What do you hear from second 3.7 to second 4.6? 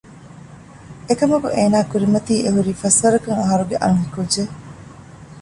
އަންހެންކުއްޖެއް